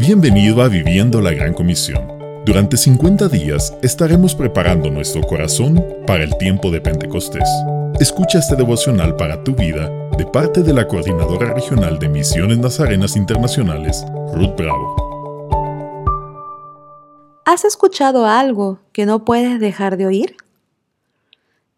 Bienvenido 0.00 0.62
a 0.62 0.68
Viviendo 0.68 1.20
la 1.20 1.30
Gran 1.30 1.52
Comisión. 1.52 2.08
Durante 2.46 2.78
50 2.78 3.28
días 3.28 3.76
estaremos 3.82 4.34
preparando 4.34 4.88
nuestro 4.88 5.20
corazón 5.20 5.84
para 6.06 6.24
el 6.24 6.38
tiempo 6.38 6.70
de 6.70 6.80
Pentecostés. 6.80 7.46
Escucha 8.00 8.38
este 8.38 8.56
devocional 8.56 9.14
para 9.16 9.44
tu 9.44 9.54
vida 9.54 9.90
de 10.16 10.24
parte 10.24 10.62
de 10.62 10.72
la 10.72 10.88
Coordinadora 10.88 11.52
Regional 11.52 11.98
de 11.98 12.08
Misiones 12.08 12.56
Nazarenas 12.56 13.14
Internacionales, 13.14 14.02
Ruth 14.32 14.56
Bravo. 14.56 14.96
¿Has 17.44 17.66
escuchado 17.66 18.24
algo 18.24 18.78
que 18.92 19.04
no 19.04 19.26
puedes 19.26 19.60
dejar 19.60 19.98
de 19.98 20.06
oír? 20.06 20.34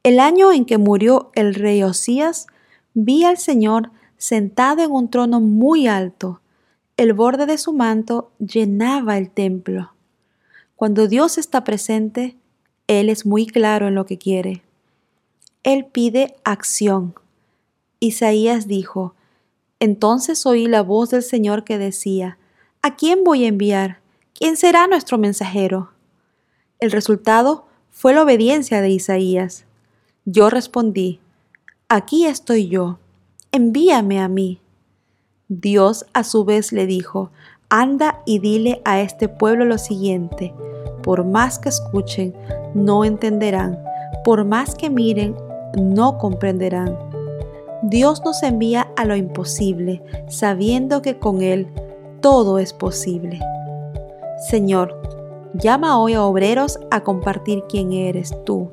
El 0.04 0.20
año 0.20 0.52
en 0.52 0.64
que 0.64 0.78
murió 0.78 1.32
el 1.34 1.56
rey 1.56 1.82
Osías, 1.82 2.46
vi 2.94 3.24
al 3.24 3.38
Señor 3.38 3.90
sentado 4.16 4.84
en 4.84 4.92
un 4.92 5.10
trono 5.10 5.40
muy 5.40 5.88
alto 5.88 6.41
el 6.96 7.12
borde 7.14 7.46
de 7.46 7.58
su 7.58 7.72
manto 7.72 8.30
llenaba 8.38 9.16
el 9.18 9.30
templo. 9.30 9.92
Cuando 10.76 11.08
Dios 11.08 11.38
está 11.38 11.64
presente, 11.64 12.36
Él 12.86 13.08
es 13.08 13.24
muy 13.24 13.46
claro 13.46 13.88
en 13.88 13.94
lo 13.94 14.04
que 14.04 14.18
quiere. 14.18 14.62
Él 15.62 15.86
pide 15.86 16.34
acción. 16.44 17.14
Isaías 18.00 18.66
dijo, 18.66 19.14
Entonces 19.80 20.44
oí 20.44 20.66
la 20.66 20.82
voz 20.82 21.10
del 21.10 21.22
Señor 21.22 21.64
que 21.64 21.78
decía, 21.78 22.38
¿A 22.82 22.96
quién 22.96 23.22
voy 23.22 23.44
a 23.44 23.48
enviar? 23.48 24.00
¿Quién 24.34 24.56
será 24.56 24.86
nuestro 24.88 25.18
mensajero? 25.18 25.92
El 26.80 26.90
resultado 26.90 27.66
fue 27.90 28.12
la 28.12 28.22
obediencia 28.22 28.80
de 28.80 28.90
Isaías. 28.90 29.64
Yo 30.24 30.50
respondí, 30.50 31.20
Aquí 31.88 32.26
estoy 32.26 32.68
yo, 32.68 32.98
envíame 33.52 34.18
a 34.18 34.26
mí. 34.26 34.61
Dios 35.60 36.06
a 36.14 36.24
su 36.24 36.46
vez 36.46 36.72
le 36.72 36.86
dijo, 36.86 37.30
anda 37.68 38.22
y 38.24 38.38
dile 38.38 38.80
a 38.86 39.00
este 39.00 39.28
pueblo 39.28 39.66
lo 39.66 39.76
siguiente, 39.76 40.54
por 41.02 41.26
más 41.26 41.58
que 41.58 41.68
escuchen, 41.68 42.34
no 42.72 43.04
entenderán, 43.04 43.78
por 44.24 44.46
más 44.46 44.74
que 44.74 44.88
miren, 44.88 45.36
no 45.76 46.16
comprenderán. 46.16 46.98
Dios 47.82 48.22
nos 48.24 48.42
envía 48.42 48.88
a 48.96 49.04
lo 49.04 49.14
imposible, 49.14 50.02
sabiendo 50.26 51.02
que 51.02 51.18
con 51.18 51.42
Él 51.42 51.68
todo 52.22 52.58
es 52.58 52.72
posible. 52.72 53.38
Señor, 54.48 55.02
llama 55.52 55.98
hoy 55.98 56.14
a 56.14 56.22
obreros 56.22 56.78
a 56.90 57.02
compartir 57.02 57.64
quién 57.68 57.92
eres 57.92 58.34
tú. 58.44 58.70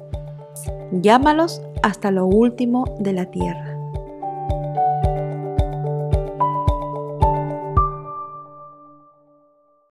Llámalos 0.94 1.62
hasta 1.84 2.10
lo 2.10 2.26
último 2.26 2.96
de 3.00 3.12
la 3.12 3.26
tierra. 3.26 3.79